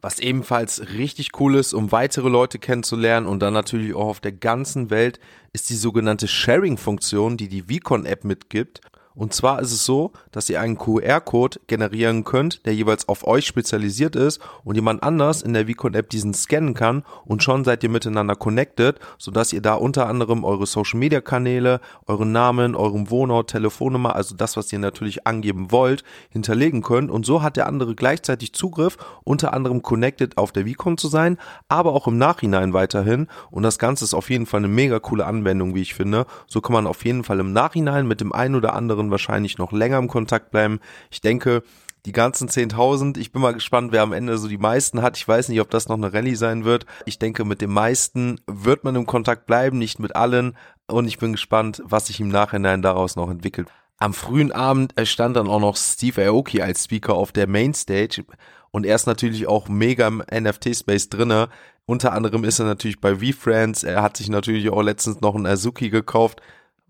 Was 0.00 0.18
ebenfalls 0.18 0.82
richtig 0.94 1.38
cool 1.38 1.54
ist, 1.54 1.72
um 1.74 1.92
weitere 1.92 2.28
Leute 2.28 2.58
kennenzulernen 2.58 3.28
und 3.28 3.38
dann 3.38 3.54
natürlich 3.54 3.94
auch 3.94 4.08
auf 4.08 4.20
der 4.20 4.32
ganzen 4.32 4.90
Welt, 4.90 5.20
ist 5.52 5.70
die 5.70 5.76
sogenannte 5.76 6.26
Sharing-Funktion, 6.26 7.36
die 7.36 7.48
die 7.48 7.68
Vicon-App 7.68 8.24
mitgibt. 8.24 8.80
Und 9.14 9.34
zwar 9.34 9.60
ist 9.60 9.72
es 9.72 9.84
so, 9.84 10.12
dass 10.30 10.48
ihr 10.48 10.60
einen 10.60 10.78
QR-Code 10.78 11.60
generieren 11.66 12.24
könnt, 12.24 12.64
der 12.66 12.74
jeweils 12.74 13.08
auf 13.08 13.26
euch 13.26 13.46
spezialisiert 13.46 14.16
ist 14.16 14.40
und 14.64 14.74
jemand 14.74 15.02
anders 15.02 15.42
in 15.42 15.52
der 15.52 15.66
Vicon-App 15.66 16.08
diesen 16.10 16.34
scannen 16.34 16.74
kann 16.74 17.04
und 17.24 17.42
schon 17.42 17.64
seid 17.64 17.82
ihr 17.82 17.90
miteinander 17.90 18.36
connected, 18.36 18.98
sodass 19.18 19.52
ihr 19.52 19.60
da 19.60 19.74
unter 19.74 20.06
anderem 20.06 20.44
eure 20.44 20.66
Social-Media-Kanäle, 20.66 21.80
euren 22.06 22.32
Namen, 22.32 22.74
euren 22.74 23.10
Wohnort, 23.10 23.50
Telefonnummer, 23.50 24.16
also 24.16 24.34
das, 24.34 24.56
was 24.56 24.72
ihr 24.72 24.78
natürlich 24.78 25.26
angeben 25.26 25.70
wollt, 25.70 26.04
hinterlegen 26.30 26.82
könnt. 26.82 27.10
Und 27.10 27.26
so 27.26 27.42
hat 27.42 27.56
der 27.56 27.66
andere 27.66 27.94
gleichzeitig 27.94 28.52
Zugriff, 28.52 28.96
unter 29.24 29.52
anderem 29.52 29.82
connected 29.82 30.38
auf 30.38 30.52
der 30.52 30.64
Vicon 30.64 30.98
zu 30.98 31.08
sein, 31.08 31.38
aber 31.68 31.92
auch 31.92 32.06
im 32.06 32.18
Nachhinein 32.18 32.72
weiterhin. 32.72 33.28
Und 33.50 33.62
das 33.62 33.78
Ganze 33.78 34.04
ist 34.04 34.14
auf 34.14 34.30
jeden 34.30 34.46
Fall 34.46 34.60
eine 34.60 34.68
mega 34.68 34.98
coole 34.98 35.26
Anwendung, 35.26 35.74
wie 35.74 35.82
ich 35.82 35.94
finde. 35.94 36.26
So 36.46 36.60
kann 36.60 36.72
man 36.72 36.86
auf 36.86 37.04
jeden 37.04 37.24
Fall 37.24 37.40
im 37.40 37.52
Nachhinein 37.52 38.06
mit 38.06 38.20
dem 38.20 38.32
einen 38.32 38.54
oder 38.54 38.74
anderen 38.74 39.01
anderen 39.02 39.10
wahrscheinlich 39.10 39.58
noch 39.58 39.72
länger 39.72 39.98
im 39.98 40.08
Kontakt 40.08 40.50
bleiben. 40.50 40.80
Ich 41.10 41.20
denke, 41.20 41.62
die 42.04 42.12
ganzen 42.12 42.48
10.000, 42.48 43.18
ich 43.18 43.30
bin 43.30 43.42
mal 43.42 43.54
gespannt, 43.54 43.92
wer 43.92 44.02
am 44.02 44.12
Ende 44.12 44.36
so 44.38 44.48
die 44.48 44.58
meisten 44.58 45.02
hat. 45.02 45.16
Ich 45.16 45.26
weiß 45.26 45.48
nicht, 45.48 45.60
ob 45.60 45.70
das 45.70 45.88
noch 45.88 45.96
eine 45.96 46.12
Rallye 46.12 46.34
sein 46.34 46.64
wird. 46.64 46.86
Ich 47.06 47.18
denke, 47.18 47.44
mit 47.44 47.60
den 47.60 47.70
meisten 47.70 48.40
wird 48.46 48.82
man 48.82 48.96
im 48.96 49.06
Kontakt 49.06 49.46
bleiben, 49.46 49.78
nicht 49.78 49.98
mit 49.98 50.16
allen. 50.16 50.56
Und 50.88 51.06
ich 51.06 51.18
bin 51.18 51.32
gespannt, 51.32 51.82
was 51.84 52.06
sich 52.06 52.18
im 52.20 52.28
Nachhinein 52.28 52.82
daraus 52.82 53.14
noch 53.14 53.30
entwickelt. 53.30 53.68
Am 53.98 54.14
frühen 54.14 54.50
Abend 54.50 54.94
stand 55.04 55.36
dann 55.36 55.46
auch 55.46 55.60
noch 55.60 55.76
Steve 55.76 56.26
Aoki 56.26 56.60
als 56.60 56.84
Speaker 56.84 57.14
auf 57.14 57.30
der 57.30 57.46
Mainstage 57.46 58.24
und 58.72 58.84
er 58.84 58.96
ist 58.96 59.06
natürlich 59.06 59.46
auch 59.46 59.68
mega 59.68 60.08
im 60.08 60.24
NFT-Space 60.28 61.08
drinne. 61.08 61.50
Unter 61.84 62.12
anderem 62.12 62.42
ist 62.42 62.58
er 62.58 62.64
natürlich 62.64 63.00
bei 63.00 63.16
VFriends. 63.16 63.84
Er 63.84 64.02
hat 64.02 64.16
sich 64.16 64.28
natürlich 64.28 64.70
auch 64.70 64.82
letztens 64.82 65.20
noch 65.20 65.36
einen 65.36 65.46
Azuki 65.46 65.88
gekauft 65.90 66.40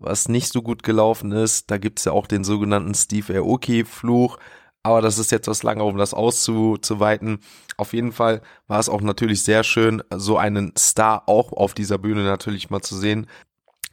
was 0.03 0.29
nicht 0.29 0.51
so 0.51 0.61
gut 0.61 0.83
gelaufen 0.83 1.31
ist. 1.31 1.71
Da 1.71 1.77
gibt's 1.77 2.05
ja 2.05 2.11
auch 2.11 2.27
den 2.27 2.43
sogenannten 2.43 2.93
Steve 2.93 3.39
Aoki-Fluch. 3.39 4.37
Aber 4.83 5.01
das 5.01 5.17
ist 5.17 5.31
jetzt 5.31 5.47
was 5.47 5.63
lange, 5.63 5.83
um 5.83 5.97
das 5.97 6.13
auszuweiten. 6.13 7.39
Auf 7.77 7.93
jeden 7.93 8.11
Fall 8.11 8.41
war 8.67 8.79
es 8.79 8.89
auch 8.89 9.01
natürlich 9.01 9.41
sehr 9.43 9.63
schön, 9.63 10.03
so 10.13 10.37
einen 10.37 10.73
Star 10.77 11.23
auch 11.27 11.53
auf 11.53 11.73
dieser 11.73 11.97
Bühne 11.97 12.23
natürlich 12.23 12.69
mal 12.69 12.81
zu 12.81 12.97
sehen, 12.97 13.27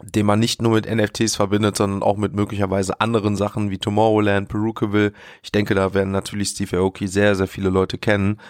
den 0.02 0.26
man 0.26 0.40
nicht 0.40 0.60
nur 0.62 0.72
mit 0.72 0.92
NFTs 0.92 1.36
verbindet, 1.36 1.76
sondern 1.76 2.02
auch 2.02 2.16
mit 2.16 2.34
möglicherweise 2.34 3.00
anderen 3.00 3.36
Sachen 3.36 3.70
wie 3.70 3.78
Tomorrowland, 3.78 4.48
Perukaville. 4.48 5.12
Ich 5.44 5.52
denke, 5.52 5.76
da 5.76 5.94
werden 5.94 6.10
natürlich 6.10 6.48
Steve 6.48 6.78
Aoki 6.78 7.06
sehr, 7.06 7.36
sehr 7.36 7.46
viele 7.46 7.70
Leute 7.70 7.96
kennen 7.96 8.40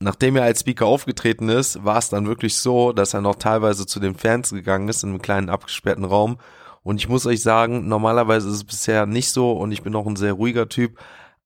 nachdem 0.00 0.36
er 0.36 0.44
als 0.44 0.60
Speaker 0.60 0.86
aufgetreten 0.86 1.48
ist, 1.48 1.84
war 1.84 1.98
es 1.98 2.08
dann 2.08 2.26
wirklich 2.26 2.56
so, 2.56 2.92
dass 2.92 3.14
er 3.14 3.20
noch 3.20 3.36
teilweise 3.36 3.86
zu 3.86 4.00
den 4.00 4.14
Fans 4.14 4.50
gegangen 4.50 4.88
ist 4.88 5.04
in 5.04 5.10
einem 5.10 5.22
kleinen 5.22 5.50
abgesperrten 5.50 6.04
Raum. 6.04 6.38
Und 6.82 6.96
ich 6.96 7.08
muss 7.08 7.26
euch 7.26 7.42
sagen, 7.42 7.86
normalerweise 7.86 8.48
ist 8.48 8.54
es 8.54 8.64
bisher 8.64 9.04
nicht 9.04 9.30
so 9.30 9.52
und 9.52 9.70
ich 9.70 9.82
bin 9.82 9.94
auch 9.94 10.06
ein 10.06 10.16
sehr 10.16 10.32
ruhiger 10.32 10.68
Typ. 10.68 10.98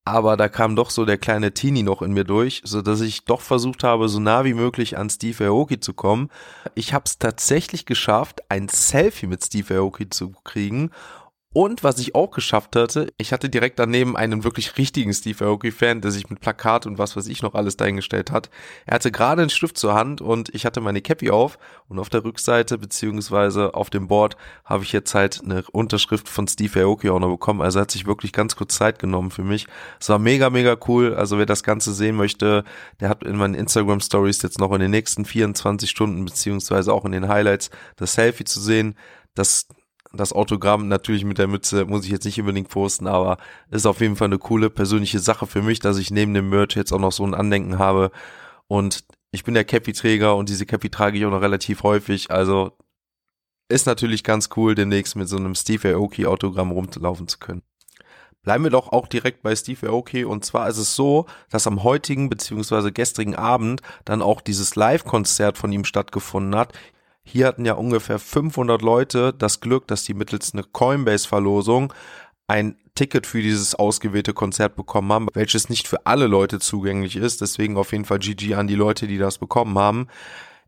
Aber 0.06 0.37
da 0.37 0.49
kam 0.49 0.76
doch 0.76 0.90
so 0.90 1.06
der 1.06 1.16
kleine 1.16 1.54
Teenie 1.54 1.82
noch 1.82 2.02
in 2.02 2.12
mir 2.12 2.25
durch, 2.25 2.61
so 2.64 2.82
dass 2.82 3.00
ich 3.00 3.25
doch 3.25 3.40
versucht 3.40 3.82
habe, 3.82 4.08
so 4.08 4.20
nah 4.20 4.44
wie 4.44 4.54
möglich 4.54 4.99
an 4.99 5.08
Steve 5.08 5.46
Aoki 5.46 5.80
zu 5.80 5.94
kommen. 5.94 6.30
Ich 6.75 6.92
habe 6.92 7.04
es 7.06 7.18
tatsächlich 7.18 7.87
geschafft, 7.87 8.42
ein 8.50 8.68
Selfie 8.68 9.26
mit 9.26 9.42
Steve 9.42 9.78
Aoki 9.78 10.11
zu 10.11 10.32
kriegen 10.44 10.90
Und 11.54 11.84
was 11.84 12.00
ich 12.00 12.16
auch 12.16 12.32
geschafft 12.32 12.75
hatte, 12.75 13.12
ich 13.16 13.32
hatte 13.32 13.49
direkt 13.49 13.78
daneben 13.78 14.16
einen 14.16 14.42
wirklich 14.42 14.76
richtigen 14.76 15.14
Steve 15.14 15.44
Aoki-Fan, 15.44 16.00
der 16.00 16.11
sich 16.11 16.28
mit 16.28 16.40
Plakat 16.40 16.84
und 16.84 16.99
was 16.99 17.16
weiß 17.16 17.28
ich 17.28 17.42
noch 17.42 17.54
alles 17.54 17.76
dahingestellt 17.76 18.32
hat. 18.32 18.50
Er 18.87 18.96
hatte 18.96 19.12
gerade 19.12 19.42
einen 19.42 19.50
Stift 19.50 19.78
zur 19.78 19.94
Hand 19.94 20.20
und 20.20 20.52
ich 20.52 20.66
hatte 20.66 20.80
meine 20.80 21.00
Cappy 21.00 21.30
auf 21.30 21.61
und 21.87 22.00
auf 22.00 22.08
der 22.08 22.25
Rückseite 22.25 22.76
beziehungsweise 22.76 23.75
auf 23.75 23.88
dem 23.88 24.08
Board 24.08 24.37
habe 24.64 24.82
ich 24.82 24.90
jetzt 24.90 25.14
halt 25.14 25.42
eine 25.44 25.62
Unterschrift 25.70 26.28
von 26.28 26.49
Steve 26.49 26.80
Aoki 26.80 27.08
auch 27.08 27.20
noch 27.20 27.30
bekommen. 27.30 27.62
Also 27.62 27.78
er 27.78 27.82
hat 27.82 27.92
sich 27.92 28.04
wirklich 28.04 28.32
ganz 28.32 28.56
kurz 28.56 28.75
Zeit 28.75 28.99
genommen 28.99 29.30
für 29.30 29.44
mich. 29.44 29.68
Es 30.00 30.08
war 30.08 30.18
mega, 30.18 30.50
mega 30.50 30.76
cool. 30.88 31.14
Also 31.14 31.38
wer 31.38 31.46
das 31.46 31.62
Ganze 31.62 31.94
sehen 31.94 32.16
möchte, 32.16 32.64
der 32.99 33.08
hat 33.08 33.23
in 33.23 33.37
meinen 33.37 33.54
Instagram 33.54 34.00
Stories 34.00 34.42
jetzt 34.42 34.58
noch 34.58 34.73
in 34.73 34.80
den 34.80 34.90
nächsten 34.90 35.25
24 35.25 35.88
Stunden 35.88 36.25
beziehungsweise 36.25 36.92
auch 36.92 37.04
in 37.04 37.12
den 37.12 37.28
Highlights 37.28 37.70
das 37.94 38.14
Selfie 38.14 38.42
zu 38.42 38.58
sehen. 38.61 38.96
Das 39.37 39.68
das 40.16 40.33
Autogramm 40.33 40.88
natürlich 40.88 41.25
mit 41.25 41.38
der 41.38 41.49
Mütze 41.49 41.85
muss 41.85 42.04
ich 42.04 42.11
jetzt 42.11 42.25
nicht 42.25 42.40
unbedingt 42.40 42.68
posten, 42.68 43.06
aber 43.06 43.38
ist 43.71 43.87
auf 43.87 44.00
jeden 44.00 44.16
Fall 44.16 44.26
eine 44.26 44.38
coole 44.38 44.71
persönliche 44.71 45.18
Sache 45.18 45.47
für 45.47 45.62
mich, 45.62 45.78
dass 45.80 45.99
ich 45.99 46.11
neben 46.11 46.35
dem 46.35 46.49
Merch 46.49 46.75
jetzt 46.76 46.92
auch 46.92 46.99
noch 46.99 47.12
so 47.12 47.25
ein 47.25 47.35
Andenken 47.35 47.78
habe. 47.78 48.11
Und 48.66 49.04
ich 49.30 49.44
bin 49.44 49.54
der 49.54 49.64
Cappy-Träger 49.64 50.37
und 50.37 50.49
diese 50.49 50.66
Cappy 50.66 50.90
trage 50.90 51.18
ich 51.18 51.26
auch 51.26 51.30
noch 51.30 51.42
relativ 51.42 51.83
häufig. 51.83 52.30
Also 52.30 52.73
ist 53.68 53.87
natürlich 53.87 54.25
ganz 54.25 54.50
cool, 54.56 54.75
demnächst 54.75 55.16
mit 55.16 55.28
so 55.28 55.37
einem 55.37 55.54
Steve 55.54 55.94
Aoki 55.94 56.26
Autogramm 56.26 56.71
rumlaufen 56.71 57.28
zu 57.28 57.38
können. 57.38 57.62
Bleiben 58.42 58.64
wir 58.64 58.71
doch 58.71 58.92
auch 58.92 59.09
direkt 59.09 59.42
bei 59.42 59.56
Steve 59.56 59.88
Aoki 59.88 60.25
und 60.25 60.44
zwar 60.44 60.68
ist 60.68 60.76
es 60.76 60.94
so, 60.94 61.25
dass 61.49 61.66
am 61.66 61.83
heutigen 61.83 62.28
bzw. 62.28 62.90
gestrigen 62.90 63.35
Abend 63.35 63.80
dann 64.04 64.21
auch 64.21 64.42
dieses 64.42 64.76
Live-Konzert 64.76 65.56
von 65.56 65.73
ihm 65.73 65.85
stattgefunden 65.85 66.54
hat. 66.54 66.75
Hier 67.25 67.47
hatten 67.47 67.64
ja 67.64 67.75
ungefähr 67.75 68.19
500 68.19 68.83
Leute 68.83 69.33
das 69.33 69.61
Glück, 69.61 69.87
dass 69.88 70.04
die 70.04 70.14
mittels 70.14 70.52
einer 70.52 70.62
Coinbase-Verlosung 70.62 71.93
ein 72.47 72.76
Ticket 72.95 73.26
für 73.26 73.43
dieses 73.43 73.75
ausgewählte 73.75 74.35
Konzert 74.35 74.76
bekommen 74.76 75.12
haben, 75.12 75.28
welches 75.33 75.69
nicht 75.69 75.88
für 75.88 76.07
alle 76.07 76.26
Leute 76.26 76.61
zugänglich 76.61 77.16
ist. 77.16 77.40
Deswegen 77.40 77.76
auf 77.76 77.93
jeden 77.93 78.04
Fall 78.04 78.19
GG 78.19 78.54
an 78.54 78.69
die 78.69 78.75
Leute, 78.75 79.07
die 79.07 79.19
das 79.19 79.38
bekommen 79.38 79.78
haben. 79.78 80.09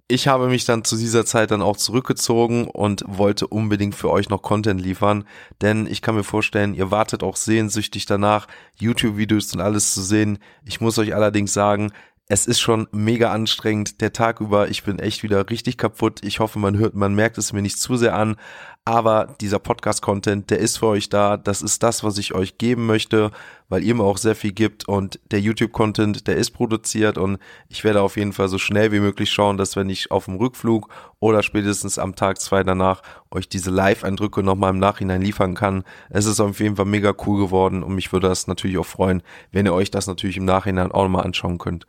Ich 0.09 0.29
habe 0.29 0.47
mich 0.47 0.65
dann 0.65 0.85
zu 0.85 0.97
dieser 0.97 1.27
Zeit 1.27 1.51
dann 1.51 1.63
auch 1.63 1.77
zurückgezogen 1.77 2.69
und 2.69 3.05
wollte 3.09 3.49
unbedingt 3.49 3.97
für 3.97 4.09
euch 4.09 4.29
noch 4.29 4.41
Content 4.41 4.81
liefern, 4.81 5.25
denn 5.63 5.89
ich 5.89 6.01
kann 6.01 6.15
mir 6.15 6.23
vorstellen, 6.23 6.75
ihr 6.75 6.93
wartet 6.93 7.25
auch 7.25 7.35
sehnsüchtig 7.35 8.07
danach, 8.07 8.47
YouTube-Videos 8.79 9.53
und 9.53 9.61
alles 9.61 9.95
zu 9.95 10.03
sehen. 10.03 10.39
Ich 10.65 10.81
muss 10.81 10.97
euch 10.99 11.13
allerdings 11.13 11.53
sagen, 11.53 11.91
es 12.29 12.47
ist 12.47 12.59
schon 12.59 12.89
mega 12.91 13.31
anstrengend 13.31 14.01
der 14.01 14.13
Tag 14.13 14.41
über. 14.41 14.69
Ich 14.69 14.83
bin 14.83 14.99
echt 14.99 15.23
wieder 15.23 15.49
richtig 15.49 15.79
kaputt. 15.79 16.25
Ich 16.25 16.41
hoffe, 16.41 16.59
man 16.59 16.77
hört, 16.77 16.95
man 16.95 17.15
merkt 17.15 17.39
es 17.39 17.53
mir 17.53 17.63
nicht 17.63 17.79
zu 17.79 17.97
sehr 17.97 18.17
an. 18.17 18.37
Aber 18.85 19.37
dieser 19.41 19.61
Podcast-Content, 19.61 20.51
der 20.51 20.59
ist 20.59 20.79
für 20.79 20.87
euch 20.87 21.09
da. 21.09 21.37
Das 21.37 21.63
ist 21.63 21.85
das, 21.85 22.03
was 22.03 22.19
ich 22.19 22.35
euch 22.35 22.59
geben 22.59 22.87
möchte, 22.87 23.31
weil 23.69 23.85
ihr 23.85 23.95
mir 23.95 24.03
auch 24.03 24.19
sehr 24.19 24.35
viel 24.35 24.53
gibt. 24.53 24.89
Und 24.89 25.21
der 25.31 25.41
YouTube-Content, 25.41 26.27
der 26.27 26.37
ist 26.37 26.51
produziert 26.51 27.17
und 27.17 27.39
ich 27.69 27.85
werde 27.85 28.03
auf 28.03 28.17
jeden 28.17 28.33
Fall 28.33 28.49
so 28.49 28.59
schnell 28.59 28.91
wie 28.91 29.01
möglich 29.01 29.31
schauen, 29.31 29.57
dass 29.57 29.77
wenn 29.77 29.89
ich 29.89 30.11
auf 30.11 30.25
dem 30.25 30.37
Rückflug 30.37 30.89
oder 31.21 31.45
spätestens 31.45 31.97
am 31.97 32.17
Tag 32.17 32.41
zwei 32.41 32.65
danach 32.65 33.03
euch 33.31 33.49
diese 33.49 33.71
Live-Eindrücke 33.71 34.43
nochmal 34.43 34.71
im 34.71 34.81
Nachhinein 34.81 35.23
liefern 35.23 35.55
kann. 35.55 35.85
Es 36.11 36.27
ist 36.27 36.41
auf 36.41 36.59
jeden 36.59 36.75
Fall 36.75 36.87
mega 36.87 37.15
cool 37.25 37.41
geworden 37.41 37.85
und 37.85 37.95
mich 37.95 38.13
würde 38.13 38.29
das 38.29 38.49
natürlich 38.49 38.79
auch 38.79 38.87
freuen, 38.87 39.23
wenn 39.53 39.67
ihr 39.67 39.75
euch 39.75 39.93
das 39.93 40.09
natürlich 40.09 40.37
im 40.37 40.45
Nachhinein 40.45 40.91
auch 40.91 41.05
nochmal 41.05 41.25
anschauen 41.25 41.59
könnt. 41.59 41.87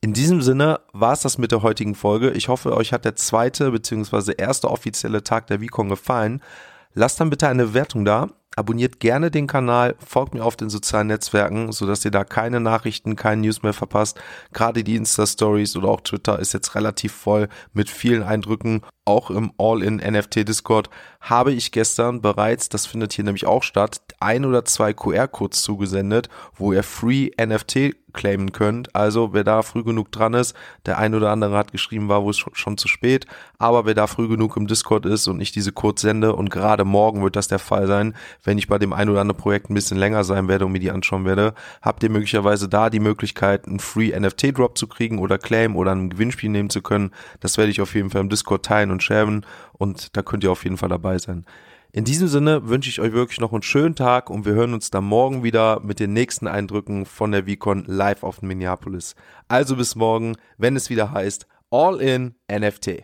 In 0.00 0.12
diesem 0.12 0.42
Sinne 0.42 0.80
war 0.92 1.12
es 1.12 1.22
das 1.22 1.38
mit 1.38 1.50
der 1.50 1.62
heutigen 1.62 1.96
Folge. 1.96 2.30
Ich 2.30 2.46
hoffe, 2.46 2.76
euch 2.76 2.92
hat 2.92 3.04
der 3.04 3.16
zweite 3.16 3.72
bzw. 3.72 4.32
erste 4.38 4.70
offizielle 4.70 5.24
Tag 5.24 5.48
der 5.48 5.58
VCon 5.58 5.88
gefallen. 5.88 6.40
Lasst 6.94 7.18
dann 7.20 7.30
bitte 7.30 7.48
eine 7.48 7.74
Wertung 7.74 8.04
da. 8.04 8.28
Abonniert 8.54 8.98
gerne 8.98 9.30
den 9.30 9.46
Kanal, 9.46 9.94
folgt 10.04 10.34
mir 10.34 10.44
auf 10.44 10.56
den 10.56 10.68
sozialen 10.68 11.08
Netzwerken, 11.08 11.70
sodass 11.70 12.04
ihr 12.04 12.10
da 12.10 12.24
keine 12.24 12.58
Nachrichten, 12.58 13.14
keine 13.14 13.42
News 13.42 13.62
mehr 13.62 13.72
verpasst. 13.72 14.20
Gerade 14.52 14.82
die 14.82 14.96
Insta-Stories 14.96 15.76
oder 15.76 15.88
auch 15.88 16.00
Twitter 16.00 16.38
ist 16.40 16.54
jetzt 16.54 16.74
relativ 16.74 17.12
voll 17.12 17.48
mit 17.72 17.88
vielen 17.88 18.24
Eindrücken. 18.24 18.82
Auch 19.04 19.30
im 19.30 19.52
All-in-NFT-Discord 19.58 20.90
habe 21.20 21.52
ich 21.52 21.70
gestern 21.70 22.20
bereits, 22.20 22.68
das 22.68 22.86
findet 22.86 23.12
hier 23.12 23.24
nämlich 23.24 23.46
auch 23.46 23.62
statt, 23.62 24.00
ein 24.18 24.44
oder 24.44 24.64
zwei 24.64 24.92
QR-Codes 24.92 25.62
zugesendet, 25.62 26.28
wo 26.54 26.72
ihr 26.72 26.82
Free 26.82 27.30
NFT 27.40 27.94
claimen 28.18 28.50
könnt. 28.50 28.94
Also 28.96 29.32
wer 29.32 29.44
da 29.44 29.62
früh 29.62 29.84
genug 29.84 30.10
dran 30.10 30.34
ist, 30.34 30.56
der 30.86 30.98
ein 30.98 31.14
oder 31.14 31.30
andere 31.30 31.56
hat 31.56 31.70
geschrieben, 31.70 32.08
war 32.08 32.24
wohl 32.24 32.34
schon 32.34 32.76
zu 32.76 32.88
spät, 32.88 33.26
aber 33.58 33.86
wer 33.86 33.94
da 33.94 34.08
früh 34.08 34.26
genug 34.26 34.56
im 34.56 34.66
Discord 34.66 35.06
ist 35.06 35.28
und 35.28 35.40
ich 35.40 35.52
diese 35.52 35.70
Codes 35.70 36.02
sende 36.02 36.34
und 36.34 36.50
gerade 36.50 36.84
morgen 36.84 37.22
wird 37.22 37.36
das 37.36 37.46
der 37.46 37.60
Fall 37.60 37.86
sein, 37.86 38.16
wenn 38.42 38.58
ich 38.58 38.66
bei 38.66 38.78
dem 38.78 38.92
ein 38.92 39.08
oder 39.08 39.20
anderen 39.20 39.40
Projekt 39.40 39.70
ein 39.70 39.74
bisschen 39.74 39.98
länger 39.98 40.24
sein 40.24 40.48
werde 40.48 40.66
und 40.66 40.72
mir 40.72 40.80
die 40.80 40.90
anschauen 40.90 41.24
werde, 41.24 41.54
habt 41.80 42.02
ihr 42.02 42.10
möglicherweise 42.10 42.68
da 42.68 42.90
die 42.90 42.98
Möglichkeit, 42.98 43.68
einen 43.68 43.78
Free 43.78 44.18
NFT 44.18 44.58
Drop 44.58 44.76
zu 44.76 44.88
kriegen 44.88 45.20
oder 45.20 45.38
Claim 45.38 45.76
oder 45.76 45.92
ein 45.92 46.10
Gewinnspiel 46.10 46.50
nehmen 46.50 46.70
zu 46.70 46.82
können. 46.82 47.12
Das 47.38 47.56
werde 47.56 47.70
ich 47.70 47.80
auf 47.80 47.94
jeden 47.94 48.10
Fall 48.10 48.22
im 48.22 48.30
Discord 48.30 48.64
teilen 48.64 48.90
und 48.90 49.02
sharen 49.02 49.46
und 49.74 50.16
da 50.16 50.22
könnt 50.22 50.42
ihr 50.42 50.50
auf 50.50 50.64
jeden 50.64 50.76
Fall 50.76 50.88
dabei 50.88 51.18
sein. 51.18 51.46
In 51.98 52.04
diesem 52.04 52.28
Sinne 52.28 52.68
wünsche 52.68 52.88
ich 52.88 53.00
euch 53.00 53.12
wirklich 53.12 53.40
noch 53.40 53.52
einen 53.52 53.62
schönen 53.62 53.96
Tag 53.96 54.30
und 54.30 54.44
wir 54.44 54.52
hören 54.52 54.72
uns 54.72 54.88
dann 54.88 55.02
morgen 55.02 55.42
wieder 55.42 55.80
mit 55.80 55.98
den 55.98 56.12
nächsten 56.12 56.46
Eindrücken 56.46 57.06
von 57.06 57.32
der 57.32 57.46
VCon 57.46 57.82
live 57.88 58.22
auf 58.22 58.40
Minneapolis. 58.40 59.16
Also 59.48 59.74
bis 59.74 59.96
morgen, 59.96 60.36
wenn 60.58 60.76
es 60.76 60.90
wieder 60.90 61.10
heißt 61.10 61.48
All 61.72 62.00
in 62.00 62.36
NFT. 62.48 63.02